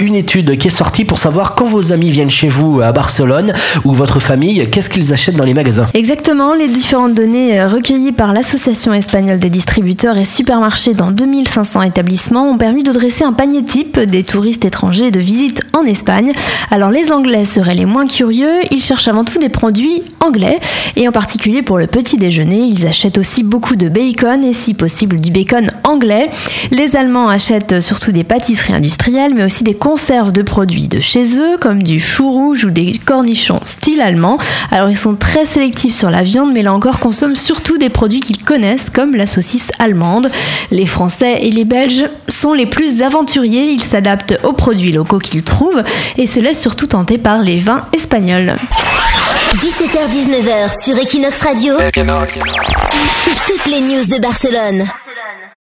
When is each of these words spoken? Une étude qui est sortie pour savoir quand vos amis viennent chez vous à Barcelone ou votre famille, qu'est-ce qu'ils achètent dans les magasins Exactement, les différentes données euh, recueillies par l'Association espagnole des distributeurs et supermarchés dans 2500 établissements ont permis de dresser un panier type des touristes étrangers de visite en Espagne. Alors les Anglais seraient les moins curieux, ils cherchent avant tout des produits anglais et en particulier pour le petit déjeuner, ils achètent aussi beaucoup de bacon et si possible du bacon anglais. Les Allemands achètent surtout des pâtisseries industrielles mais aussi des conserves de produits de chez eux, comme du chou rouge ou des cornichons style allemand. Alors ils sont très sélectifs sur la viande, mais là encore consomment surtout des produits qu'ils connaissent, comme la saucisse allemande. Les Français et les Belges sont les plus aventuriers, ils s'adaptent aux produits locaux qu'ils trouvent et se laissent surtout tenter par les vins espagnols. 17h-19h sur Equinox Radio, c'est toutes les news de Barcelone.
Une 0.00 0.14
étude 0.14 0.56
qui 0.58 0.68
est 0.68 0.70
sortie 0.70 1.04
pour 1.04 1.18
savoir 1.18 1.56
quand 1.56 1.66
vos 1.66 1.92
amis 1.92 2.10
viennent 2.10 2.30
chez 2.30 2.48
vous 2.48 2.80
à 2.80 2.92
Barcelone 2.92 3.52
ou 3.84 3.92
votre 3.92 4.20
famille, 4.20 4.68
qu'est-ce 4.70 4.88
qu'ils 4.88 5.12
achètent 5.12 5.34
dans 5.34 5.44
les 5.44 5.54
magasins 5.54 5.86
Exactement, 5.94 6.54
les 6.54 6.68
différentes 6.68 7.14
données 7.14 7.58
euh, 7.58 7.66
recueillies 7.66 8.12
par 8.12 8.32
l'Association 8.32 8.94
espagnole 8.94 9.40
des 9.40 9.50
distributeurs 9.50 10.16
et 10.16 10.24
supermarchés 10.24 10.94
dans 10.94 11.10
2500 11.10 11.82
établissements 11.82 12.48
ont 12.48 12.58
permis 12.58 12.84
de 12.84 12.92
dresser 12.92 13.24
un 13.24 13.32
panier 13.32 13.64
type 13.64 13.98
des 13.98 14.22
touristes 14.22 14.64
étrangers 14.64 15.10
de 15.10 15.18
visite 15.18 15.62
en 15.72 15.84
Espagne. 15.84 16.32
Alors 16.70 16.90
les 16.90 17.10
Anglais 17.10 17.44
seraient 17.44 17.74
les 17.74 17.84
moins 17.84 18.06
curieux, 18.06 18.52
ils 18.70 18.80
cherchent 18.80 19.08
avant 19.08 19.24
tout 19.24 19.38
des 19.38 19.48
produits 19.48 20.02
anglais 20.20 20.60
et 20.94 21.08
en 21.08 21.12
particulier 21.12 21.62
pour 21.62 21.78
le 21.78 21.88
petit 21.88 22.18
déjeuner, 22.18 22.60
ils 22.60 22.86
achètent 22.86 23.18
aussi 23.18 23.42
beaucoup 23.42 23.74
de 23.74 23.88
bacon 23.88 24.44
et 24.44 24.52
si 24.52 24.74
possible 24.74 25.20
du 25.20 25.32
bacon 25.32 25.70
anglais. 25.82 26.30
Les 26.70 26.94
Allemands 26.94 27.28
achètent 27.28 27.80
surtout 27.80 28.12
des 28.12 28.24
pâtisseries 28.24 28.74
industrielles 28.74 29.34
mais 29.34 29.44
aussi 29.44 29.64
des 29.64 29.74
conserves 29.88 30.32
de 30.32 30.42
produits 30.42 30.86
de 30.86 31.00
chez 31.00 31.40
eux, 31.40 31.56
comme 31.58 31.82
du 31.82 31.98
chou 31.98 32.30
rouge 32.30 32.66
ou 32.66 32.70
des 32.70 33.00
cornichons 33.06 33.60
style 33.64 34.02
allemand. 34.02 34.36
Alors 34.70 34.90
ils 34.90 34.98
sont 34.98 35.16
très 35.16 35.46
sélectifs 35.46 35.94
sur 35.94 36.10
la 36.10 36.22
viande, 36.22 36.52
mais 36.52 36.60
là 36.60 36.74
encore 36.74 36.98
consomment 36.98 37.36
surtout 37.36 37.78
des 37.78 37.88
produits 37.88 38.20
qu'ils 38.20 38.42
connaissent, 38.42 38.90
comme 38.92 39.16
la 39.16 39.26
saucisse 39.26 39.68
allemande. 39.78 40.30
Les 40.70 40.84
Français 40.84 41.38
et 41.40 41.50
les 41.50 41.64
Belges 41.64 42.04
sont 42.28 42.52
les 42.52 42.66
plus 42.66 43.00
aventuriers, 43.00 43.70
ils 43.70 43.82
s'adaptent 43.82 44.38
aux 44.44 44.52
produits 44.52 44.92
locaux 44.92 45.20
qu'ils 45.20 45.42
trouvent 45.42 45.82
et 46.18 46.26
se 46.26 46.38
laissent 46.38 46.60
surtout 46.60 46.88
tenter 46.88 47.16
par 47.16 47.40
les 47.40 47.56
vins 47.56 47.86
espagnols. 47.94 48.56
17h-19h 49.54 50.84
sur 50.84 50.98
Equinox 50.98 51.40
Radio, 51.40 51.76
c'est 51.78 53.52
toutes 53.52 53.66
les 53.72 53.80
news 53.80 54.04
de 54.04 54.20
Barcelone. 54.20 54.84